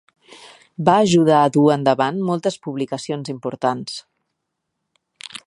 Va 0.87 0.95
ajudar 1.01 1.41
a 1.41 1.51
dur 1.57 1.65
endavant 1.75 2.17
moltes 2.31 2.59
publicacions 2.65 3.33
importants. 3.35 4.01